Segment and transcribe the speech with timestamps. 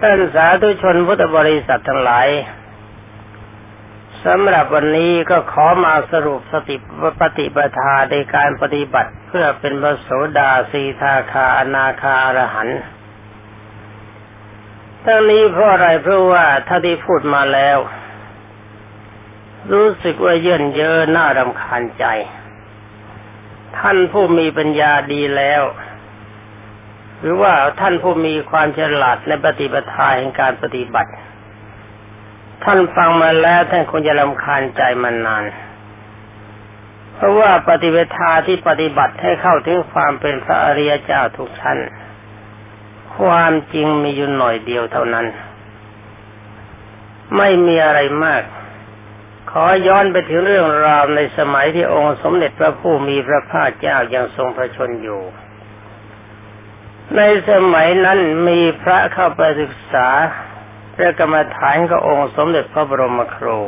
[0.00, 2.28] ท่านสาธุชนพุทธบริษัททั้งหลาย
[4.24, 6.76] สำหรับวันนี้ก็ขอมาสรุปสติ
[7.20, 12.80] ปฏิปทาในการปฏิบัติเพื่อเป็นพระโสดาสีทาคาอนาคาอรหันต์
[15.04, 17.78] ทั้งนี้เพราะอะไรเพราะว่าถ้าที่พูดมาแล้ว
[19.72, 22.04] รู้สึกว่าเยื่นเยอะน่ารำคาญใจ
[23.78, 25.62] ท่านผู้มีปัญญาดีแล้ว
[27.20, 31.10] หรือว่าท่านผู้มีความฉลาดในปฏิปทาแห่งการปฏิบัติ
[32.64, 35.44] ท่านฟังมาแล้วท่านคงจะลำคาญใจมันนาน
[37.14, 41.78] เพราะว่าปฏิเวทาที่ปฏิบัติให้เข้าถึงความเป็นพระอริยเจ้าทุกท่าน
[43.18, 45.26] ความจริงมีอยู่หน่อยเดียวเท่านั้น
[47.36, 48.42] ไม่มีอะไรมาก
[49.50, 55.22] ขอย้อนไปถึงเรื่องราวในสมัยที่องค์สมเด็จพระผู้มีพระภาคเจ้ายังทรงพระชนอยู่
[57.16, 60.08] ในสมัยนั้นมีพระเข้าไปศึกษา
[60.94, 63.58] พระกรรมฐานก็องค์สมเด็จพระบรมครู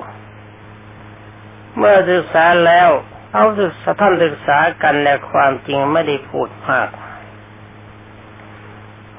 [1.76, 2.90] เมื่อศึกษาแล้ว
[3.32, 6.88] เอาศึกษาท่านศึกษากันในความจริงไม่ได้พูดมาก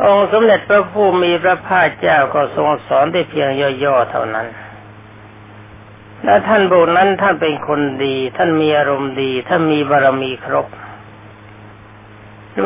[0.03, 3.49] องค์สมเด็จพระผู้มีพระภาคเจ้าก็ทรงสอนได้เพียง
[3.83, 4.47] ย่อๆเท่านั้น
[6.23, 10.67] และท่านบุนั้นท่านเป็นคนดี ท่านมีอารมณ์ดี ท่านมีบารมีครบ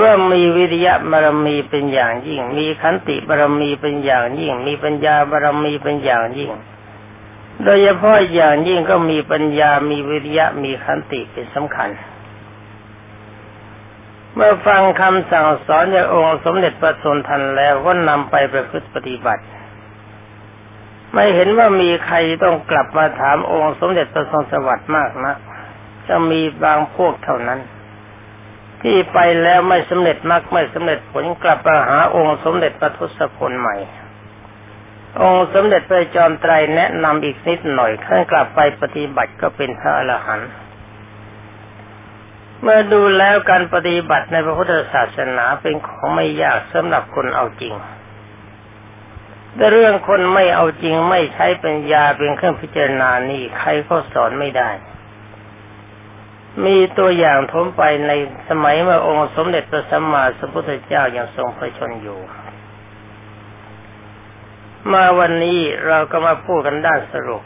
[0.02, 6.52] ว่ามีวิริยะบารมีเป็นอย่างยิ่ง มีขันติบารมีเป็นอย่างยิ่ง มีปัญญาบารมีเป็นอย่างยิ่ง
[7.64, 11.90] โดยเฉพาะอย่างยิ่งก็มีปัญญามีวิริยะมีขันติเป็นสำคัญ
[14.34, 19.44] เมื่อฟังคำสั่งสอนจากองค์สมเด็จพระสนทันแล้วก็นำไปประพฤติปฏิบัติ
[21.14, 25.36] ไม่เห็นว่ามีใครต้องกลับมาถามองค์สมเด็จพระทรงสวัสดิ์มากนะ
[26.08, 27.60] จะมีบางพวกเท่านั้น
[28.84, 33.76] ที่ไปแล้วไม่สำเร็จมรรคไม่สำเร็จผลกลับมาหาองค์สมเด็จพระทศพลใหม่
[35.22, 40.50] องค์สมเด็จพระจอมไตรแนะนำอีกนิดหน่อยขั้นกลับไปปฏิบัติก็เป็นพระอรหันต์
[42.62, 47.74] เมื่อดูแล้วการปฏิบัติในพระพุทธศาสนาเป็นของไม่ยากสำหรับคนเอาจริง
[49.56, 54.70] แต่เรื่องคนไม่เอาจริงไม่ใช้ปัญญาเป็นเครื่องพิจารณานี่ใครก็สอนไม่ได้
[56.66, 58.12] มีตัวอย่างทมไปใน
[58.50, 62.20] สมัยเมื่อองค์สมเด็จพระสัมมาสัมพุทธเจ้ายัางทรงพระชนอยู่
[64.92, 67.44] มาวันนี้เราก็มาพูดกันด้านสรุป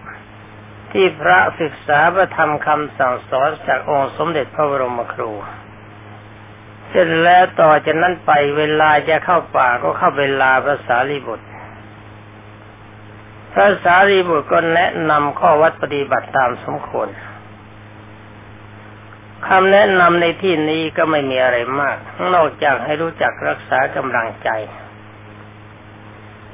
[0.92, 5.32] ที่พระศึกษาพระธรรมคำสั่งสอนจากองค์สมเด็จพระบรมครู
[6.88, 11.48] เสร็จแล้วต่อจากนั้นไปเวลาจะเข้าป่าก็เข้าเวลาภาษาลีบุตร
[13.54, 17.08] พระสารีบุตรก็แนะนำข้อวัดปฏิบัติตามสมควร
[19.48, 21.98] คำแนะนำในที่นี้ก็ไม่มีอะไรมาก
[22.34, 24.50] นอกจากให้รู้จักรักษากำลังใจ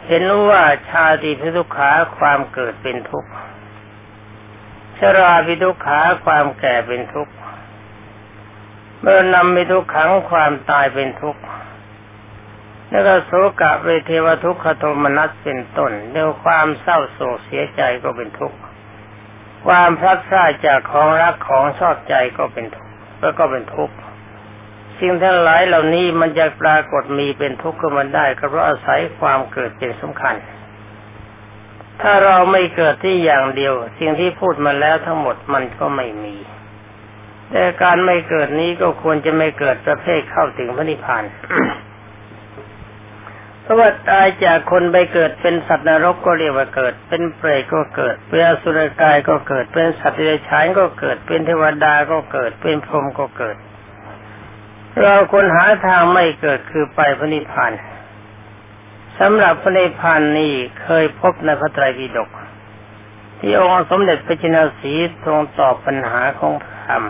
[0.08, 3.32] เห็นว่าชาติพิทุขาความเกิดเป็นทุกข์
[4.98, 7.34] ชราพิทุขาความแก่เป็นทุกข์
[9.02, 11.42] เมื่อนำมิทุกขังความตายเป็นทุกข์
[12.90, 18.58] แล้วก็โศกะเวเทวทุกขโทมนัสเป็นต้นเรื่องความเศร้าโศกเสียใจก็เป็นทุกข์
[19.66, 22.83] ความพลัดพรากจากของรักของชอบใจก็เป็นทุกข์
[23.24, 23.96] แล้วก็เป็นทุกข์
[25.00, 30.36] สิ่งทั้งหลายเหล่านี้มันจะปรากฏมีเป็นทุกข์ขึ้นมาได้ก็เพราะอาศัยความเกิดเป็นสำคัญ
[32.02, 36.36] ถ้าเราไม่เกิดที่อย่างเดียว สิ่งที่พูดมาแล้วทั้งหมดมันก็ไม่มี
[37.52, 41.24] แต่การไม่เกิดนี้ก็ควรจะไม่เกิดประเภทเข้าถึงพระนิพพาน
[43.64, 53.56] เพราะว่าตายจากคนไปเกิดเป็นสัตว์นรกก็เรียกว่าเกิด เป็นเปรตก็เกิด เป็นอสุรกายก็เกิด เป็นสัตว์เดรัจฉานก็เกิด เป็นเทวดาก็เกิด เป็นพรหมก็เกิด
[55.00, 57.72] เราคนหาทางไม่เกิดคือไปพระนิพพาน
[59.20, 62.30] สำหรับพระนิพพานนี้เคยพบในพระไตรปิฎก
[63.40, 64.94] ที่องค์สมเด็จพระจินสี
[65.24, 67.04] ทรงตอบปัญหาของพระธรรม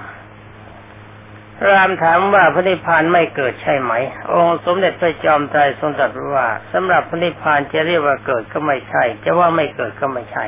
[1.70, 3.94] รามถามว่าพระนิพพานไม่เกิดใช่ไหม
[4.34, 10.46] องค์สมเด็จพระจอมไตรทรงตรัสว่าสำหรับพระนิพพานจะเรียกว่าเกิดก็ไม่ใช่ จะว่าไม่เกิดก็ไม่ใช่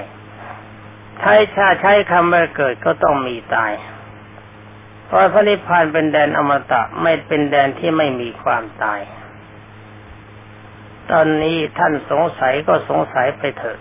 [1.20, 3.74] ใช้ชาใช้คำว่าเกิดก็ต้องมีตาย
[5.06, 9.00] เพราะพระนิพพานเป็นแดนอมตะไม่เป็นแดนที่ไม่มีความตาย
[11.12, 13.78] ตอนนี้ท่านสงสัยก็สงสัยไปเถอะ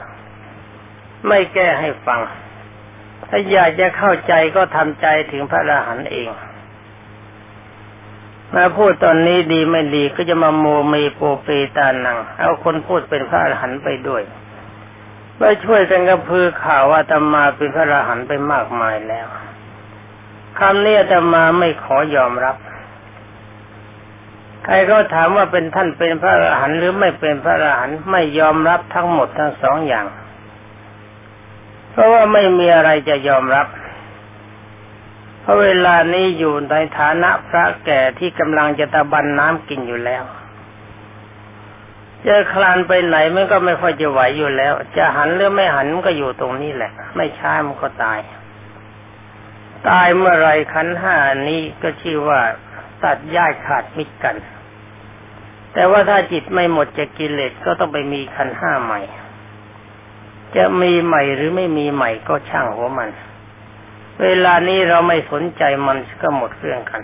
[1.29, 2.21] ไม่แก้ให้ฟัง
[3.29, 6.29] ถ้าอยากจะเข้าใจก็ทำใจถึงพระอรหันต์เอง
[8.55, 14.23] มาพูดตอนนี้ดีไม่ดีก็จะมาโมเมโปเปตานัง เอาคนพูดเป็นพระอรหันต์ไปด้วย
[15.41, 19.27] มาช่วยกันกระพือข่าวว่าตมาเป็นพระอรหันต์ไปมากมายแล้ว
[20.59, 22.57] คำนี้ตมาไม่ขอยอมรับ
[24.65, 30.07] ใครก็ถามว่าเป็นท่านเป็นพระอรหันต์หรือไม่เป็นพระอรหันต์ไม่ยอมรับทั้งหมดทั้งสองอย่าง
[31.91, 33.67] เพราะว่าไม่มีอะไรจะยอมรับ
[35.45, 40.25] เพราะเวลานี้อยู่ในฐานะพระแก่ที่กำลังจะตะบันน้ำกินอยู่แล้ว
[42.27, 48.21] จะคลานไปไหนมันก็ไม่ค่อยจะไหวอยู่แล้ว จะหันหรือไม่หันมันก็อยู่ตรงนี้แหละ ไม่ช้ามันก็ตาย
[49.89, 51.17] ตายเมื่อไรขันห้า
[51.49, 52.41] นี้ก็ชื่อว่า
[53.05, 54.37] ตัดญาติขาดมิตรกัน
[55.73, 59.01] แต่ว่าถ้าจิตไม่หมดจะกิเลสก็ต้องไปมีขันห้าใหม่
[60.57, 63.11] จะมีใหม่หรือไม่มีใหม่ก็ช่างหัวมัน
[64.23, 67.03] เวลานี้เราไม่สนใจมันก็หมดเรื่องกัน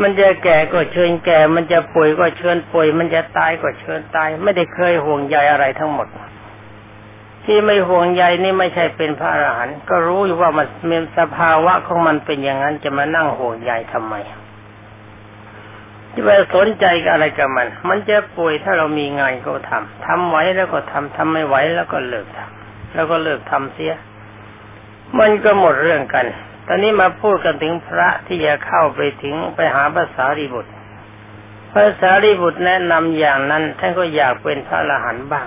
[0.00, 6.08] มันจะแก่ก็เชิญแก่ มันจะป่วยก็เชิญป่วย มันจะตายก็เชิญตาย ไม่ได้เคยห่วงใยอะไรทั้งหมด
[7.44, 14.14] ที่ไม่ห่วงใยนี่ไม่ใช่เป็นพระอรหันต์ก็รู้อยู่ว่ามันมีสภาวะของมันเป็นอย่างนั้นจะมานั่งห่วงใยทำไม
[16.12, 23.92] ที่ไปสนใจกับอะไรกับมัน มันจะป่วยถ้าเรามีงานก็ทำทำไหวแล้วก็ทำทำไม่ไหวแล้วก็เลิกทำแล้วก็เลิกทำเสีย
[25.18, 26.26] มันก็หมดเรื่องกัน
[26.66, 30.72] ตอนนี้มาพูดกันถึงพระที่จะเข้าไปถึงไปหาภาษารีบุตร
[31.74, 35.46] ภาษารีบุตรแนะนำอย่างนั้นท่านก็อยากเป็นพระอรหันต์บ้าง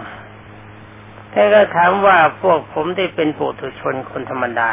[1.33, 4.71] ท่านก็ถามว่าพวกผมที่เป็นปุถุชนคนธรรมดา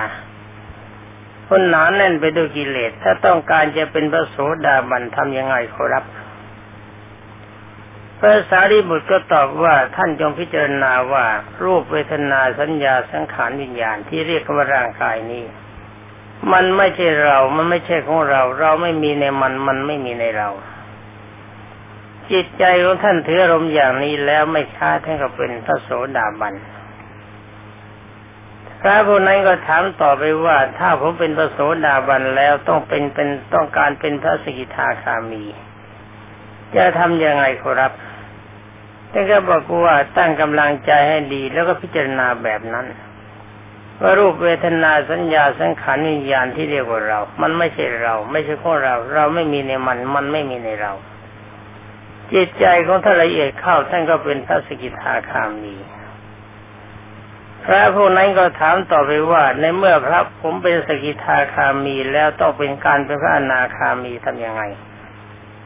[1.48, 4.36] คนหนาแน่นไปด้วยกิเลส ถ้าต้องการจะเป็นพระโส
[4.66, 6.04] ดาบันทำยังไงขอรับ
[8.20, 11.26] พระสารีบุตรก็ตอบว่าท่านจงพิจารณาว่า
[11.62, 15.44] รูปเวทนาสัญญาสังขารวิญญาณที่เรียกว่าร่างกายนี้
[16.52, 20.50] มันไม่ใช่เรา มันไม่ใช่ของเรา เราไม่มีในมัน มันไม่มีในเรา
[22.32, 26.54] จิตใจของท่านถืออารมณ์อย่างนี้แล้วไม่ช้าท่านก็เป็นพระโสดาบัน
[28.80, 35.44] พระผู้นั้นก็ถามต่อไปว่า ถ้าผมเป็นพระโสดาบันแล้วต้องเป็นเป็นต้องการเป็นพระสกิทาคามี
[36.76, 37.92] จะทำยังไงครับ
[39.12, 42.86] ท่านก็บอกว่าตั้งกำลังใจให้ดีแล้วก็พิจารณาแบบนั้น
[44.00, 50.92] ว่ารูปเวทนาสัญญาสังขารวิญญาณที่เรียกว่าเรา มันไม่ใช่เรา ไม่ใช่ของเรา เราไม่มีในมัน มันไม่มีในเรา
[52.32, 55.76] จิตใจของท่านละเอียดเข้าท่านก็เป็นพระสกิทาคามี
[57.64, 64.62] พระผู้นั้นก็ถามต่อไปว่า ในเมื่อพระผมเป็นสกิทาคามีแล้วต้องเป็นการเป็นพระอนาคามีทํำยังไง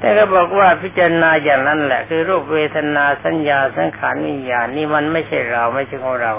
[0.03, 6.33] แต่ก็บอกว่าพิจารณาอย่างนั้นแหละ คือรูปเวทนาสัญญาสังขารวิญญาณนี่มันไม่ใช่เราไม่ใช่ของเรา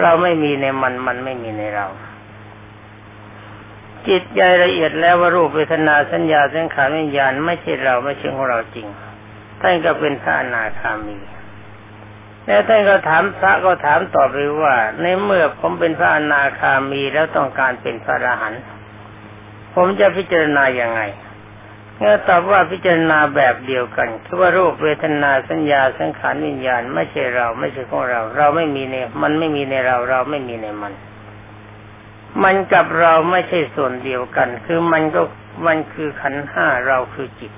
[0.00, 1.86] เราไม่มีในมันมันไม่มีในเรา
[4.08, 8.86] จิตใจละเอียดแล้วว่ารูปเวทนาสัญญาสังขารวิญญาณไม่ใช่เราไม่ใช่ของเราจริง
[9.60, 11.18] ท่านก็เป็นพระอนาคามี
[12.46, 18.62] แล้วท่านก็ถามพระก็ถามต่อไปว่า ในเมื่อผมเป็นพระอนาคามีแล้วต้องการเป็นพระอรหันต์
[19.74, 21.00] ผมจะพิจารณาอย่างไง
[22.04, 30.92] เมื่อตอบว่าพิจารณาแบบเดียวกันคือว่ารูปเวทนาสัญญาสังขารวิญญาณ ไม่ใช่เราไม่ใช่ของเรา เราไม่มีในมันไม่มีในเราเราไม่มีในมัน
[32.42, 35.22] มันกับเราไม่ใช่ส่วนเดียวกัน คือมันก็
[35.66, 37.52] มันคือขันห้าเราคือจิต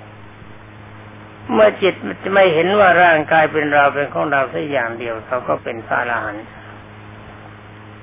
[1.52, 6.44] เมื่อจิตจะไม่เห็นว่าร่างกายเป็นเราเป็นของเราสักอย่างเดียวเขาก็เป็นพระอรหันต์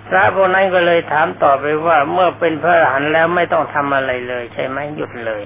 [0.07, 5.43] พระพวกนั้นก็เลยถามต่อไปว่าเมื่อเป็นพระอรหันต์แล้วไม่ต้องทำอะไรเลย ใช่ไหมหยุดเลย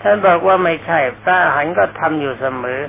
[0.00, 2.80] ท่านบอกว่าไม่ใช่พระหันก็ทำอยู่เสมอ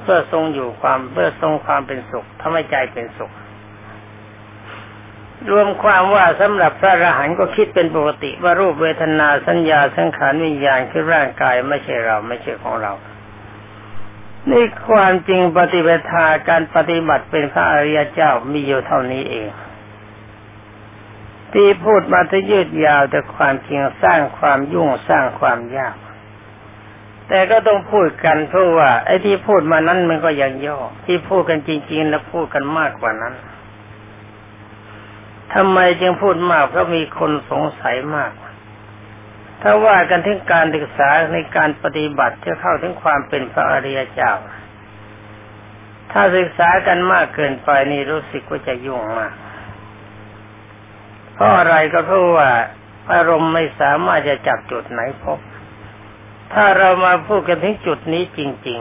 [0.00, 3.32] เพื่อทรงอยู่ความเพื่อทรงความเป็นสุขทำให้ใจเป็นสุข
[5.50, 12.92] รวมความว่าสำหรับพระอรหันต์ก็คิดเป็นปกติว่ารูปเวทนาสัญญาสังขารวิญญาณคือร่างกายไม่ใช่เราไม่ใช่ของเรา
[14.50, 16.04] นี่ความจริงปฏิบัติ
[16.48, 19.48] การปฏิบัติเป็นพระอริยเจ้ามีอยู่เท่านี้เอง
[21.52, 25.94] ที่พูดมาที่ยืดยาวแต่ความจริงสร้างความยุ่งสร้างความยาก
[27.34, 33.34] แต่ก็ต้องพูดกันเพราะว่า ไอ้ที่พูดมานั้นมันก็ยังย่อ ที่พูดกันจริง ๆ แล้วพูดกันมากกว่านั้น
[35.54, 38.32] ทำไมจึงพูดมากเพราะมีคนสงสัยมาก
[39.62, 44.32] ถ้าว่ากันถึงการศึกษาในการปฏิบัติจะเข้าถึงความเป็นพระอริยเจ้า
[46.12, 49.34] ถ้าศึกษากันมากเกินไปนี่รู้สึกว่าจะยุ่งมาก
[51.34, 52.50] เพราะอะไรก็เพราะว่า
[53.12, 55.40] อารมณ์ไม่สามารถจะจับจุดไหนพบ
[56.54, 58.78] ถ้าเรามาพูดกันถึงจุดนี้จริง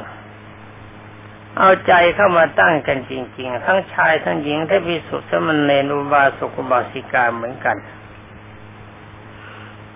[0.78, 7.78] ๆ เอาใจเข้ามาตั้งกันจริง ๆ ทั้งชายทั้งหญิงทั้งพิสุทธิ์สมันเนนุบาสุกบาสิกาเหมือนกัน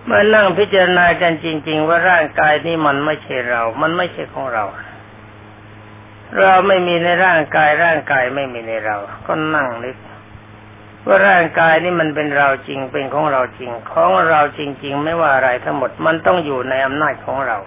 [0.04, 4.64] เมื่อนั่งพิจารณากันจริง ๆ ว่าร่างกายนี้มันไม่ใช่เรา มันไม่ใช่ของเรา
[6.38, 9.96] เราไม่มีในร่างกายร่างกายไม่มีในเรา ก็นั่งนึก
[11.08, 17.58] ว่าร่างกายนี่มันเป็นเราจริงเป็นของเราจริง ของเราจริง ๆ ไม่ว่าอะไรทั้งหมดมันต้องอยู่ในอำนาจของเรา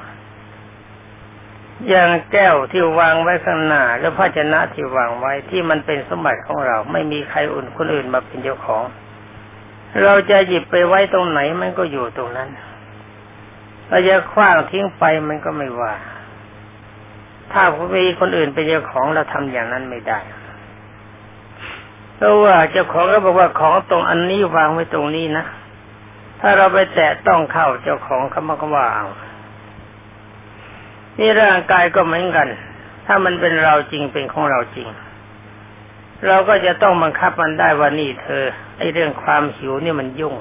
[1.90, 8.84] อย่างแก้วที่วางไว้ข้างหน้าแล้วภาชนะที่วางไว้ที่มันเป็นสมบัติของเรา ไม่มีใครอุ่นคนอื่นมาเป็นเจ้าของ
[10.04, 12.50] เราจะหยิบไปไว้ตรงไหนมันก็อยู่ตรงนั้น
[13.90, 15.94] เราจะคว้างทิ้งไปมันก็ไม่ว่า
[17.52, 17.64] ถ้า
[17.96, 20.20] มีคนอื่นเป็นเจ้าของเราทำอย่างนั้นไม่ได้
[22.22, 25.46] เพราะว่าเจ้าของก็บอกว่าของตรงอันนี้วางไว้ตรงนี้นะ
[26.40, 29.08] ถ้าเราไปแตะต้องเข้าเจ้าของเขามาก็ว่าเอา
[31.20, 32.48] นี่ร่างกายก็เหมือนกัน
[33.06, 34.88] ถ้ามันเป็นเราจริงเป็นของเราจริง
[36.28, 38.44] เราก็จะต้องบังคับมันได้ว่านี่เธอ
[38.78, 40.36] ไอ้เรื่องความหิวนี่มันยุ่ง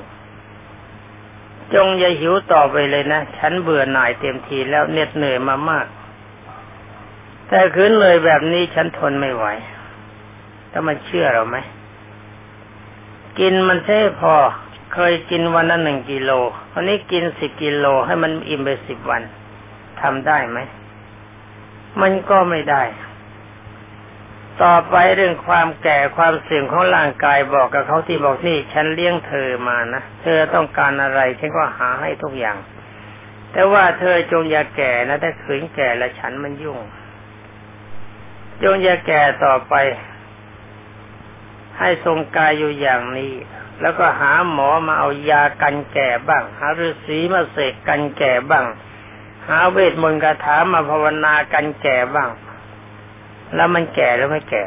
[1.75, 5.87] จงอย่าหิวต่อไปเลยนะ ฉันเบื่อหน่ายเต็มทีแล้วเหน็ดเหนื่อยมามาก
[7.49, 9.47] แต่คืนเลยแบบนี้ฉันทนไม่ไหว
[10.73, 11.57] ถ้ามันเชื่อเราไหม
[13.39, 14.35] กินมันใช่พอ
[14.95, 16.31] เคยกินวันละหนึ่งกิโล
[16.73, 19.23] วันนี้กินสิบกิโลให้มันอิ่มไปสิบวัน
[20.01, 20.59] ทำได้ไหม
[22.01, 22.83] มันก็ไม่ได้
[24.63, 32.57] ต่อไปเรื่องความแก่ความเสื่อมของร่างกายบอกกับเขาที่บอกนี่ฉันเลี้ยงเธอมานะเธอต้องการอะไรฉันก็หาให้ทุกอย่าง
[33.53, 36.79] แต่ว่าเธอจงอย่าแก่นะถ้าขืนแก่แล้วฉันมันยุ่ง
[38.63, 39.75] จงอย่าแก่ต่อไป
[41.81, 43.33] ให้ทรงกายอยู่อย่างนี้
[43.81, 48.65] แล้วก็หาหมอมาเอายากันแก่บ้าง หาฤาษีมาเสกกันแก่บ้าง
[49.49, 52.31] หาเวทมนต์คาถามาภาวนากันแก่บ้าง
[53.55, 54.65] แล้วมันแก่แล้วไม่แก่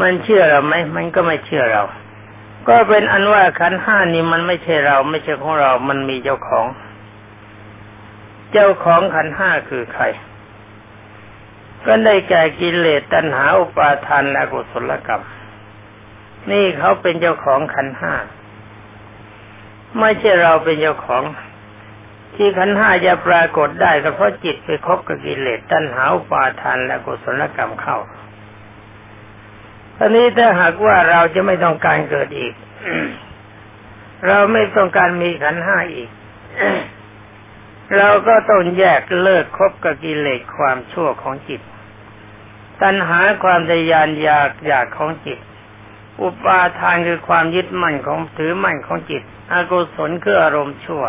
[0.00, 1.82] มันเชื่อเราไหมมันก็ไม่เชื่อเรา
[2.68, 6.66] ก็เป็นอันว่าขันห้านี้มันไม่ใช่เรา ไม่ใช่ของเรา มันมีเจ้าของ
[8.52, 10.04] เจ้าของขันห้าคือใคร
[11.86, 15.24] ก็ได้แก่กิเลสตัณหาอุปาทานและกุศลกรรม
[16.50, 18.14] นี่เขาเป็นเจ้าของขันห้า
[19.98, 21.22] ไม่ใช่เราเป็นเจ้าของ
[22.34, 27.98] ที่ขันห้าจะปรากฏได้ก็เพราะจิตไปคบกับกิเลสตัณหาอุปาทานและกุศลกรรมเข้า
[29.96, 32.54] ตอนนี้ถ้าหากว่าเราจะไม่ต้องการเกิดอีก
[34.26, 36.10] เราไม่ต้องการมีขันห้าอีก
[37.96, 41.60] เราก็ต้องแยกเลิกคบกับกิเลสความชั่วของจิต
[42.82, 45.38] ตัณหาความทยานอยากอยากของจิต
[46.22, 51.04] อุปาทานคือความยึดมั่นของถือมั่นของจิต อกุศลคืออารมณ์ชั่ว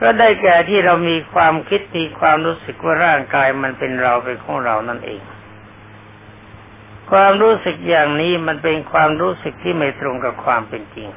[0.00, 5.22] ก็ได้แก่ที่เรามีความคิดมีความรู้สึกว่าร่างกายมันเป็นเราเป็นของเรานั่นเอง
[7.10, 11.08] ความรู้สึกอย่างนี้มันเป็นความรู้สึกที่ไม่ตรงกับความเป็นจริง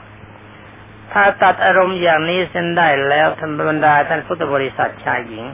[1.13, 5.45] ถ้าตัดอารมณ์อย่างนี้เส้นได้แล้วท่านบรรดาท่านพุทธบริษัทชายหญิง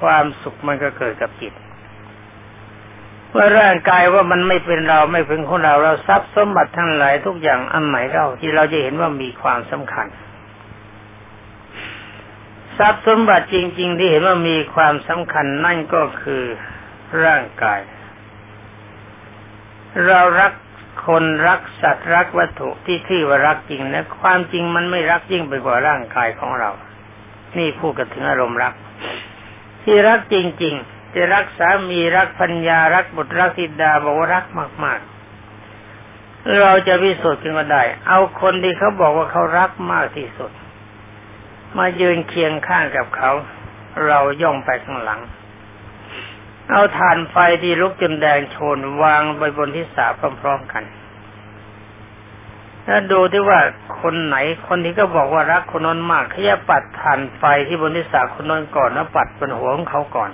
[0.00, 1.52] ความสุขมันก็เกิดกับจิต
[3.30, 10.06] เมื่อร่างกายว่ามันไม่เป็นเราไม่เป็นของเราเราทรัพย์สมบัติทั้งหลายทุกอย่างอันไหนเราที่เราจะเห็นว่ามีความสำคัญ
[12.78, 16.44] ทรัพย์สมบัติจริง ๆ ที่เห็นว่ามีความสำคัญนั่นก็คือ
[17.24, 17.80] ร่างกาย
[20.06, 20.52] เรารัก
[21.06, 26.70] คนรักสัตว์รักวัตถุที่ที่ว่ารักจริงนะความจริงมันไม่รักยิ่งไปกว่าร่างกายของเรา
[27.58, 28.74] นี่พูดกันถึงอารมณ์รัก
[29.82, 34.44] ที่รักจริง ๆ จะรักสามีรักพัญญารักบุตรรักธิดาบอกว่ารัก
[34.84, 35.00] มาก
[35.78, 40.50] ๆ เราจะพิสูจน์กันก็ได้ เอาคนที่เขาบอกว่าเขารักมากที่สุด
[41.78, 43.30] มายืนเคียงข้างกับเขา
[44.06, 45.20] เราย่องไปข้างหลัง
[46.70, 50.06] เอาฐานไฟที่ลุกจนแดงโชนวางไว้บนที่สา
[50.40, 50.84] พร้อมๆกัน
[52.86, 53.60] แล้วดูที่ว่า
[54.00, 54.36] คนไหน
[54.68, 60.30] คนที่ก็บอกว่ารักคนนั้นมากเขาจะปัดฐานไฟที่บนที่สาคนนั้นก่อนแล้วปัดบนหัวของเขาก่อน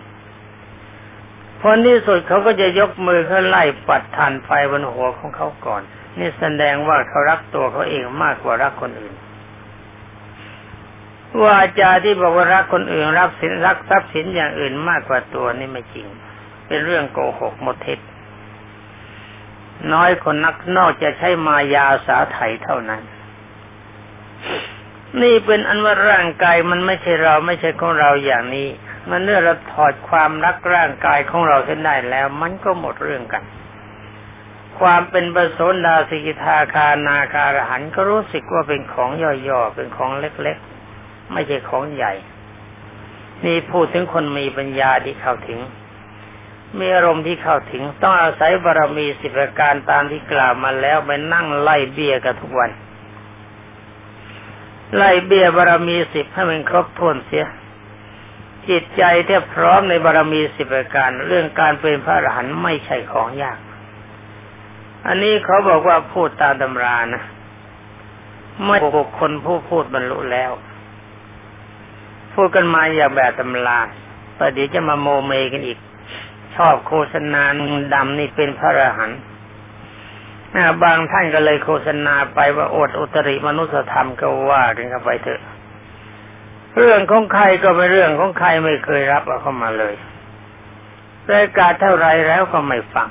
[1.61, 5.83] พอที่สุดเขาก็จะยกมือเขาไล่ปัดฐานไฟบนหัวของเขาก่อน
[6.19, 9.15] นี่แสดงว่าเขารักตัวเขาเองมากกว่ารักคนอื่น
[11.43, 16.07] ว่าจาที่บอกว่ารักคนอื่นรักสินรักทรัพย์สินอย่างอื่นมากกว่าตัวนี่ไม่จริง
[16.67, 17.99] เป็นเรื่องโกหกหมดเท็จ
[19.93, 23.03] น้อยคนนักนอกจะใช้มายาสาไถเท่านั้น
[25.23, 28.69] นี่เป็นอันว่าร่างกายมันไม่ใช่เราไม่ใช่ของเราอย่างนี้
[29.11, 33.43] มันเนื่อเราถอดความรักร่างกายของเราเส้นได้แล้ว มันก็หมดเรื่องกัน
[34.79, 39.11] ความเป็นปโสดาสิกิทาคานาคารหันก็รู้สึกว่าเป็นของ
[39.49, 42.13] ย่อๆเป็นของเล็กๆ ไม่ใช่ของใหญ่
[43.45, 45.61] นี่พูดถึงคนมีปัญญาที่เข้าถึง
[46.79, 52.71] มีอารมณ์ที่เข้าถึงต้องอาศัยบารมีสิบประการตามที่กล่าวมาแล้วไปนั่งไล่เบี้ยกันทุกวัน
[54.97, 57.47] ไล่เบี้ยบารมีสิบให้มันครบถ้วนเสีย
[58.69, 63.59] จิตใจแทบพร้อมในบารมีสิบประการ เรื่องการเป็นพระอรหันต์ไม่ใช่ของยาก
[65.07, 67.23] อันนี้เขาบอกว่าพูดตามตำรานะ
[68.65, 70.51] ไม่บุคคลผู้พูดบรรลุแล้ว
[72.35, 73.81] พูดกันมาอย่างแบบตำรา
[74.39, 75.79] ประเดี๋ยวจะมาโมเมกันอีก
[76.57, 77.43] ชอบโฆษณา
[77.95, 79.21] ดำนี่เป็นพระอรหันต์
[80.83, 85.41] บางท่านก็เลยโฆษณาไปว่าอดอุตริมนุสธรรมก็ว่ากันเข้าไปเถอะ
[86.79, 89.95] เรื่องของใครก็เป็นเรื่องของใครไม่เคยรับเอาเข้ามาเลย
[91.33, 93.09] รายการเท่าไรแล้วก็ไม่ฟัง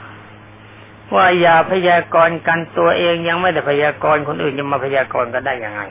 [1.16, 5.82] ว่าอย่าพยากรณ์กันตัวเองยังไม่ได้พยากรณ์คนอื่นจะมาพยากรณ์กันได้ยังไง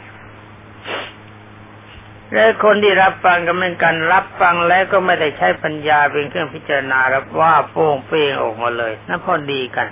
[2.34, 9.88] และคนที่รับฟังก็เหมือนกันรับฟังแล้วก็ไม่ได้ใช้ปัญญาเป็นเครื่องพิจารณารับว่าโป้งเป้งออกมาเลยนั่นพอดีกัน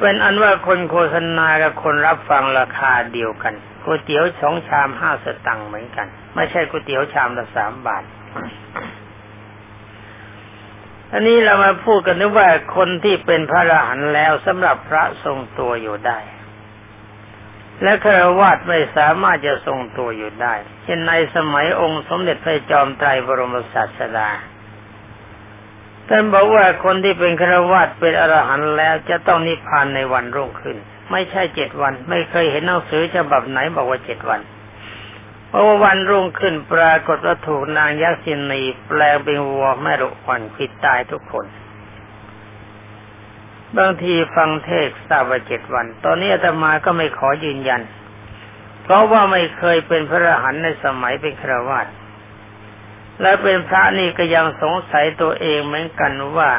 [0.00, 8.04] เป็นอันว่าคนโฆษณากับคนรับฟังราคาเดียวกันก๋วยเตี๋ยวสองชามห้าสตังค์เหมือนกัน ไม่ใช่ก๋วยเตี๋ยวชามละสามบาท
[11.12, 16.18] อันนี้เรามาพูดกันนึกว่าคนที่เป็นพระอรหันต์แล้วสำหรับพระทรงตัวอยู่ได้
[17.82, 24.28] และครวาดไม่สามารถจะทรงตัวอยู่ได้ เช่นในสมัยองค์สมเด็จพระจอมไตรบรมศาสดา
[26.08, 30.76] ท่านบอกว่าคนที่เป็นครวาดเป็นอรหันต์แล้วจะต้องนิพพานในวันรุ่งขึ้น
[31.10, 34.40] ไม่ใช่เจ็ดวัน ไม่เคยเห็นหนังสือฉบับไหนบอกว่าเจ็ดวัน
[35.48, 41.44] เพราะว่าวันรุ่งขึ้นปรากฏว่าถูกนางยักษินีแปลงเป็นวัวแม่รุวันผิดตายทุกคน
[43.78, 47.82] บางทีฟังเทศทราบว่าเจ็ดวัน ตอนนี้อาตมาก็ไม่ขอยืนยัน
[48.82, 51.86] เพราะว่าไม่เคยเป็นพระอรหันต์ในสมัยเป็นครวาส
[53.20, 56.50] และเป็นพระนี่ก็ยังสงสัยตัวเองเหมือนกันว่า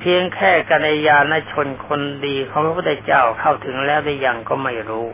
[0.00, 5.06] เพียงแค่กัญญาณชนคนดีของพระพุทธเจ้าเข้าถึงแล้วได้ยังก็ไม่รู้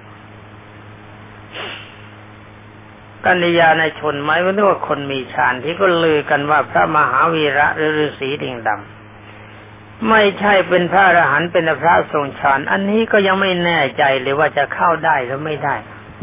[3.24, 8.97] กัญญาในชนไหมว่านึกว่าคนมีฌานที่ก็ลือกันว่าพระมหาวีระหรือฤาษีดิ่งดำ
[10.08, 15.74] ไม่ใช่เป็นพระอรหันต์เป็นพระทรงฌานอันนี้ก็ยังไม่แน่ใจเลยว่าจะเข้าได้หรือไม่ได้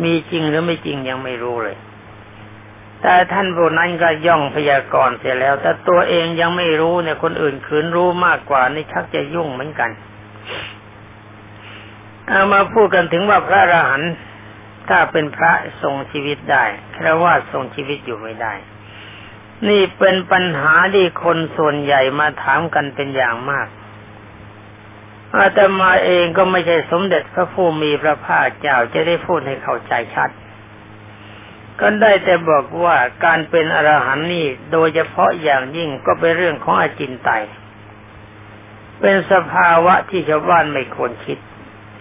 [0.03, 1.77] มีจริงหรือไม่จริงยังไม่รู้เลย
[3.01, 9.89] แต่ท่านผู้นั้นก็ย่องพยากรณ์เสียแล้ว แต่ตัวเองยังไม่รู้เนี่ยคนอื่นขืนรู้มากกว่านี่ชักจะยุ่งเหมือนกัน
[12.27, 14.11] เอามาพูดกันถึงว่าพระอรหันต์
[14.89, 18.53] ถ้าเป็นพระทรงชีวิตได้แค่ว่าทรงชีวิตอยู่ไม่ได้
[19.69, 23.67] นี่เป็นปัญหาที่คนส่วนใหญ่มาถามกันเป็นอย่างมาก
[25.37, 30.29] อาตมาเองก็ไม่ใช่สมเด็จพระผู้มีพระภาคเจ้าจะได้พูดให้เข้าใจชัด
[31.79, 37.29] ก็ได้แต่บอกว่าการเป็นอรหันต์นี่โดยเฉพาะอย่างยิ่งก็เป็นเรื่องของอจินไต
[38.99, 41.37] เป็นสภาวะที่ชาวบ้านไม่ควรคิด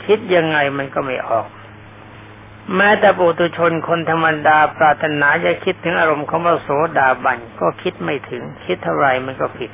[0.04, 1.48] คิดยังไงมันก็ไม่ออก
[2.76, 9.70] แม้แต่ปุถุชนคนธรรมดาปรารถนาจะคิดถึงอารมณ์ของพระโสดาบันก็คิดไม่ถึง คิดเท่าไรมันก็ผิด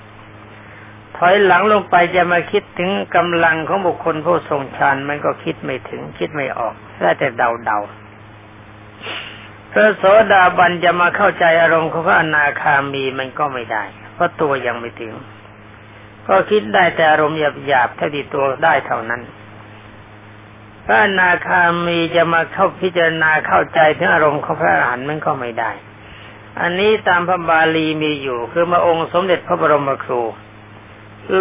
[1.16, 7.78] ถอยหลังลงไปจะมาคิดถึงกำลังของบุคคลผู้ทรงฌานมันก็คิดไม่ถึง คิดไม่ออกแค่แต่เดาเดา
[9.72, 13.82] พระโสดาบันจะมาเข้าใจอารมณ์ของพระอนาคามีมันก็ไม่ได้
[14.14, 15.12] เพราะตัวยังไม่ถึง
[16.28, 19.22] ก็คิดได้แต่อารมณ์หยาบๆเท่าที่ตัวได้เท่านั้น
[20.90, 25.70] ระนาคามีจะมาเข้าพิจารณาเข้าใจถึงอารมณ์ของพระอรหันต์มันก็ไม่ได้
[26.60, 30.22] อันนี้ตามพระบาลีมีอยู่ คือมาองค์สมเด็จพระบรมครู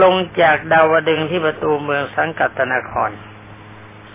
[0.02, 3.12] ลงจากดาวดึงที่ประตูเมืองสังกัตนคร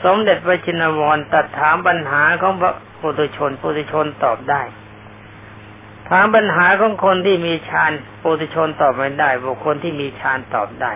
[0.05, 4.63] สมเด็จพระชินวรตัดถามปัญหาของพระปุถุชนปุถุชนตอบได้
[6.11, 7.93] ถามปัญหาของคนที่มีฌาน
[8.23, 10.93] ปุถุชนตอบไม่ได้ บุคคลที่มีฌานตอบได้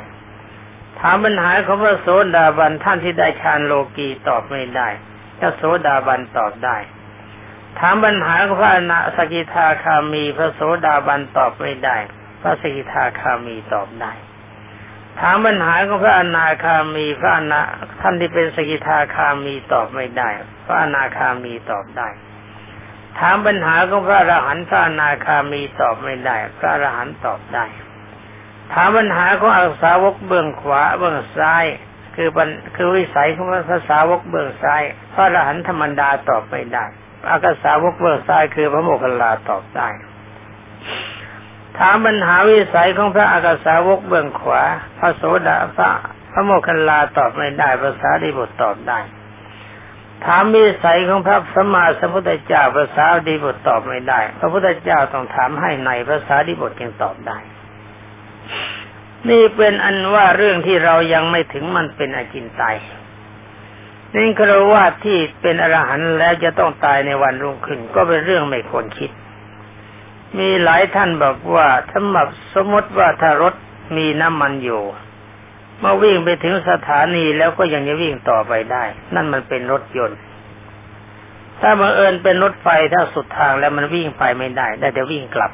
[1.00, 4.88] ถามปัญหาของพระโสดาบันท่านที่ได้ฌานโลกีตอบไม่ได้
[5.38, 6.76] พระโสดาบันตอบได้
[7.78, 11.96] ถามปัญหาของพระอนาสกิทาคามี พระโสดาบันตอบไม่ได้
[12.42, 14.12] พระสกิทาคามีตอบได้
[15.20, 17.60] ถามปัญหาของพระอนาคามี พระอนา
[18.00, 20.28] ท่านที่เป็นสกิทาคามีตอบไม่ได้
[20.64, 22.08] พระอนาคามีตอบได้
[23.18, 27.66] ถามปัญหาของพระอรหันต์พระอนาคามีตอบไม่ได้ พระอรหันต์ตอบได้
[28.72, 31.64] ถามปัญหาของอาสาวกเบื้องขวาเบื้องซ้าย
[32.16, 36.84] คือปัญคือวิสัยของพระสาวกเบื้องซ้ายพระอรหันต์ธรรมดาตอบไม่ได้
[37.30, 39.88] อากาสาวกเบื้องซ้ายคือพระโมคคัลลาตอบได้
[41.78, 44.62] ถามปัญหาวิสัยของพระอากาสาวกเบื้องขวา
[44.98, 45.90] พระโสดาพระ
[46.32, 48.98] พระโมคคัลลาตอบไม่ได้ภาษาดีบทตอบได้
[50.26, 57.38] ถามวิสัยของพระสัมมาสัมพุทธเจ้าภาษาดีบทตอบไม่ได้ พระพุทธเจ้าต้องถามให้ในภาษาดีบทจึงตอบได้
[59.30, 62.78] นี่เป็นอันว่าเรื่องที่เรายังไม่ถึงมันเป็นอจินไตย
[64.14, 69.10] นี่ครว่าที่เป็นอรหันต์แล้วจะต้องตายในวันรุ่งขึ้น ก็เป็นเรื่องไม่ควรคิด
[70.38, 73.54] มีหลายท่านบอกว่าถ้าแบบสมมติว่าถ้ารถ
[73.96, 74.82] มีน้ำมันอยู่
[75.80, 78.84] เมื่อวิ่งไปถึงสถานีแล้วก็ยังจะวิ่งต่อไปได้
[79.14, 80.18] นั่นมันเป็นรถยนต์
[81.60, 85.52] ถ้าบังเอิญเป็นรถไฟถ้าสุดทางแล้วมันวิ่งไปไม่ได้ ได้แต่วิ่งกลับ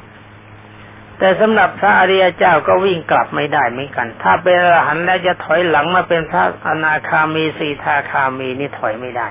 [1.19, 9.27] แต่สำหรับพระอริยเจ้าก็วิ่งกลับไม่ได้เหมือนกัน ถ้าเป็นอรหันต์แล้วจะถอยหลังมาเป็นพระอนาคามีสีทาคามีนี่ถอยไม่ได้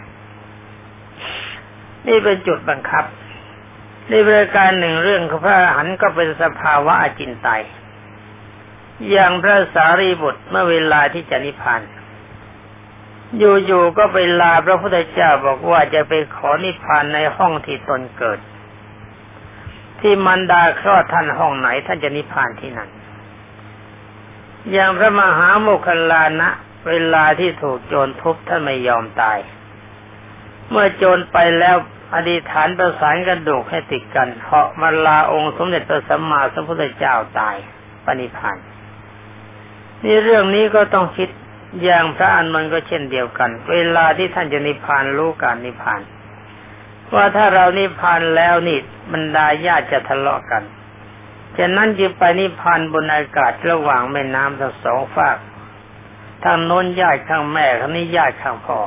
[2.07, 3.05] นี่เป็นจุดบังคับ
[4.09, 7.64] ในบริการหนึ่งเรื่องของพระอรหันต์ก็เป็นสภาวะอจินไตย
[9.11, 11.83] อย่างพระสารีบุตรเมื่อเวลาที่จะนิพพาน
[13.38, 18.38] อยู่ๆก็ไปลาพระพุทธเจ้าบอกว่าจะไปขอนิพพานในห้องที่ตนเกิด
[20.00, 22.90] ที่มันดาคลอดท่านห้องไหน ท่านจะนิพพานที่นั่น
[24.72, 26.50] อย่างพระมหาโมคคลานะ
[26.88, 29.38] เวลาที่ถูกโจรทุบท่านไม่ยอมตาย
[30.70, 31.76] เมื่อโจรไปแล้ว
[32.14, 37.57] อธิษฐานประสานกระดูกให้ติดกันเหาะมาลาองค์สมเด็จพระสัมมาสัมพุทธเจ้าตาย
[38.04, 38.57] ปณิพาน
[40.04, 41.28] นี่เรื่องนี้ก็ต้องคิด
[41.83, 46.00] อย่างพระอานนท์ก็เช่นเดียวกัน เวลาที่ท่านจะนิพพานรู้การนิพพาน
[47.14, 48.79] ว่าถ้าเรานิพพานแล้วนี่
[49.12, 50.62] บรรดาญาติจะทะเลาะกัน
[51.59, 55.37] ฉะนั้นจึงไปนิพพานบนอากาศระหว่างแม่น้ำทั้งสองฝาก
[56.44, 58.79] ทางโน้นญาติข้างแม่ข้างนี้ญาติข้างพ่อ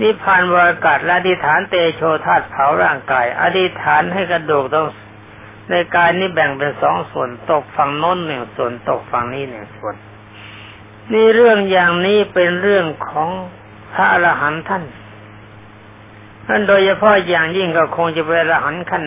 [0.00, 4.86] นิพพานบนอากาศและอธิษฐานเตโชธาตเผาร่างกาย อธิษฐานให้กระดูกต้อง
[5.70, 9.94] ในกายนี้แบ่งเป็นสองส่วนตกฝั่งโน้นหนึ่งส่วนตกฝั่งนี้หนึ่งส่วน
[11.12, 13.28] นี่เรื่องอย่างนี้เป็นเรื่องของ
[13.92, 14.84] พระอรหันต์ท่าน
[16.46, 19.04] ท่านโดยเฉพาะอย่างยิ่งก็คงจะเป็นอรหันขั้น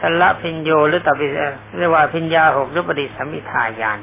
[0.00, 1.26] ชละพิญโยหรือตบิ
[1.76, 3.98] เรียกว่าพิญญาหกหรือปฏิสัมพิทายาน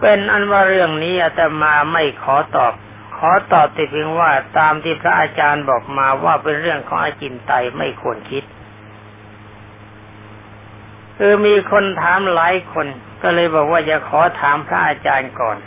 [0.00, 2.72] เป็นอันว่าเรื่องนี้อาตมาไม่ขอตอบ
[3.16, 8.44] ขอตอบแต่เพียงว่าตามที่พระอาจารย์บอกมาว่าเป็นเรื่องของอาจินไตไม่ควรคิด
[11.16, 12.86] คือมีคนถามหลายคน
[13.22, 15.58] ก็เลยบอกว่าจะขอถามพระอาจารย์ก่อน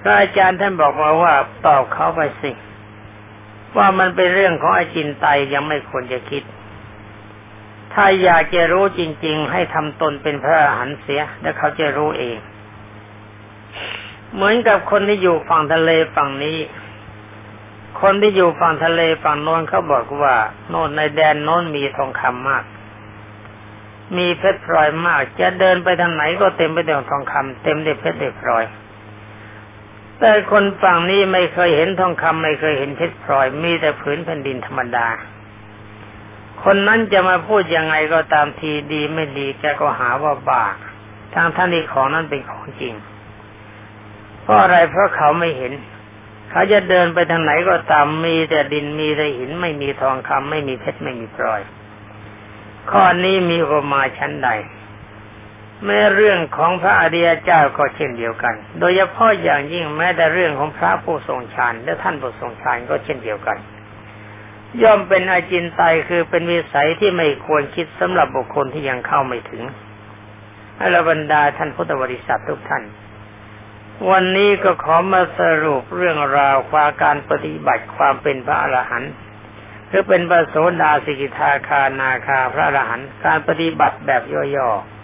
[0.00, 1.34] พระอาจารย์ท่านบอกมาว่า
[1.66, 2.50] ตอบเขาไปสิ
[3.76, 6.42] ว่ามันเป็นเรื่องของอจินไตยังไม่ควรจะคิด
[7.94, 12.36] ถ้าอยากจะรู้จริง ๆ ให้ทำตนเป็นพระอรหันต์เสีย แล้วเขาจะรู้เอง
[14.34, 16.58] เหมือนกับคนที่อยู่ฝั่งทะเลฝั่งนี้
[18.00, 20.34] คนที่อยู่ฝั่งทะเลฝั่งโน้นเขาบอกว่า
[20.68, 22.64] โน่นในแดนโน้นมีทองคำมาก
[24.16, 28.64] มีเพชรพลอยมาก จะเดินไปทางไหนก็เต็มไปด้วยทองคำเต็มด้วยเพชรด้วยพลอย
[30.24, 35.08] แต่คนฝั่งนี้ไม่เคยเห็นทองคำไม่เคยเห็นเพชรพลอย มีแต่ผืนแผ่นดินธรรมดา
[36.62, 40.64] คนนั้นจะมาพูดยังไงก็ตามทีดีไม่ดีแกก็หาว่าบ้า
[41.34, 42.94] ทางท่านนี้ของนั้นเป็นของจริง
[44.42, 45.72] เพราะอะไรเพราะเขาไม่เห็น
[46.50, 51.62] เขาจะเดินไปทางไหนก็ตามมีแต่ดินมีแต่หินไม่มีทองคำไม่มีเพชรไม่มีพลอย
[52.90, 54.48] ข้อนี้มีอุปมาชั้นใด
[55.86, 63.58] แม้เรื่องของพระอริยเจ้าก็เช่นเดียวกัน โดยเฉพาะอย่างยิ่งแม้แต่เรื่องของพระผู้ทรงฌานและท่านผู้ทรงฌานก็เช่นเดียวกัน
[64.82, 69.62] ย่อมเป็นอาจินไตคือเป็นวิสัยที่ไม่ควรคิดสำหรับบุคคลที่ยังเข้าไม่ถึง
[70.80, 72.82] อรบรรดาท่านพุทธบริษัททุกท่าน
[74.10, 79.12] วันนี้ก็ขอมาสรุปเรื่องราวความการปฏิบัติความเป็นพระอรหันต์
[79.90, 84.22] คือเป็นพระโสดาสิกิทาคานาคาพระอรหันต์การปฏิบัติแบบ
[84.56, 85.01] ย่อๆ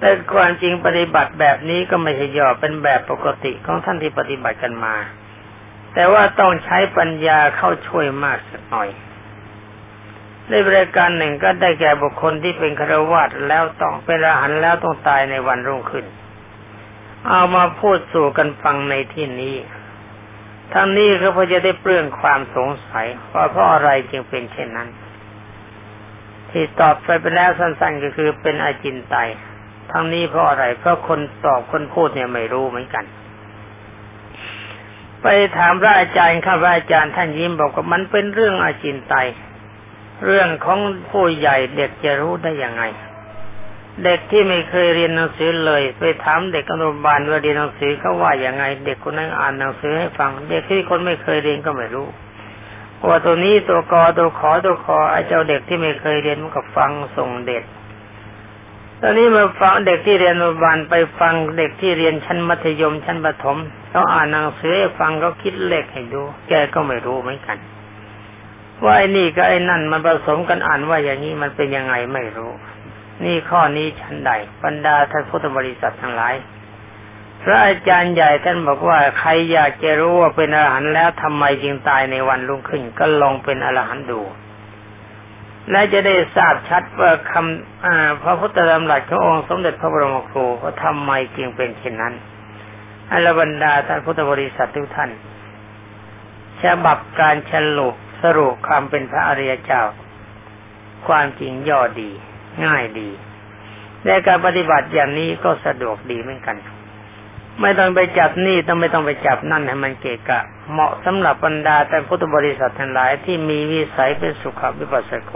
[0.00, 4.94] แต่ความจริงปฏิบัติแบบนี้ก็ไม่ใช่ย่อเป็นแบบปกติของท่านที่ปฏิบัติกันมา
[5.94, 8.88] แต่ว่าต้องใช้ปัญญาเข้าช่วยมากสักหน่อย
[10.48, 16.06] ในบริการหนึ่งก็ได้แก่บุคคลที่เป็นครวาตแล้วต้องเป็นอรหันแล้วต้องตายในวันรุ่งขึ้น
[17.28, 19.56] เอามาพูดสู่กันฟังในที่นี้
[20.72, 24.88] ทั้งนี้ก็เพื่อจะได้เปลื้องความสงสัยว่าเพราะอะไรจึงเป็นเช่นนั้น
[26.50, 29.16] ที่ตอบไปไปแล้วสั้นๆก็คือเป็นอาจินไต
[29.92, 33.04] ทั้งนี้เพราะอะไรเพราะคนตอบคนพูดเนี่ยไม่รู้เหมือนกัน
[35.22, 35.26] ไป
[35.58, 39.14] ถามพระอาจารย์ข้าพระอาจารย์ท่านยิ้มบอกว่ามันเป็นเรื่องอาจินไต
[40.24, 40.78] เรื่องของ
[41.10, 42.82] ผู้ใหญ่เด็กจะรู้ได้ยังไง
[44.04, 52.08] เด็กที่ไม่เคยเรียนหนังสือเลย ไปถามเด็กอนุบาลว่าเรียนหนังสือเขาว่าอย่างไง เด็กคนนั้นอ่านหนังสือให้ฟัง เด็กที่คนไม่เคยเรียนก็ไม่รู้
[53.08, 57.62] ว่าตัวนี้ตัวกอตัวขอตัวคอไอ้เจ้าเด็กที่ไม่เคยเรียนมันก็ฟังส่งเด็ก
[59.02, 63.58] ตอนนี้มาฟังเด็กที่เรียนอนุบาลไปฟังเด็กที่เรียนชั้นมัธยมชั้นประถม
[63.90, 67.58] เขาอ่านหนังสือให้ฟังเขาคิดเลขให้ดู แกก็ไม่รู้เหมือนกัน
[68.82, 72.52] ว่าไอ้นี่กับไอ้นั่นมันผสมกันอ่านว่าอย่างนี้มันเป็นยังไงไม่รู้
[73.24, 74.30] นี่ข้อนี้ชั้นใด
[74.62, 76.34] บรรดาท่านพุทธบริษัททั้งหลาย
[77.42, 84.20] พระอาจารย์ใหญ่ท่านบอกว่าใครอยากจะรู้ว่าเป็นอรหันต์แล้วทำไมจึงตายในวันรุ่งขึ้น ก็ลองเป็นอรหันต์ดู
[85.70, 92.14] และจะได้ทราบชัดว่าคำพระพุทธธรรมหลักขององค์สมเด็จพระบรมครูว่าทำไมจึงเป็นเช่นนั้น
[93.10, 95.10] อรบรรดาท่านพุทธบริษัททุกท่าน
[96.62, 97.88] ฉบับการฉลุ
[98.22, 99.82] สรุปความเป็นพระอริยเจ้า
[101.06, 102.10] ความจริงย่อดี
[102.64, 103.08] ง่ายดี
[104.04, 106.56] และการปฏิบัติอย่างนี้ก็สะดวกดีเหมือนกัน
[107.60, 110.40] ไม่ต้องไปจับนี่ต้องไม่ต้องไปจับนั่นให้มันเกะกะ
[110.72, 115.34] เหมาะสำหรับบรรดาแต่พุทธบริษัททั้งหลายที่มีวิสัยเป็นสุขวิปัสสโก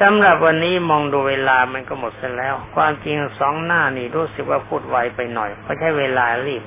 [0.00, 6.62] สำหรับวันนี้มองดูเวลามันก็หมดเสียแล้ว ความจริงสองหน้านี่รู้สึกว่าพูดไวไปหน่อยเพราะใช้เวลารีบ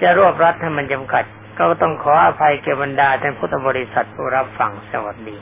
[0.00, 1.24] จะรวบรัดให้มันจำกัด
[1.58, 5.36] ก็ต้องขออภัยแก่บรรดาท่านพุทธบริษัทผู้รับฟังสวัสดี